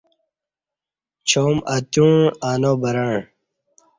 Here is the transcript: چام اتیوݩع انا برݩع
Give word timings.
چام 1.29 1.55
اتیوݩع 1.75 2.21
انا 2.49 2.71
برݩع 2.81 3.15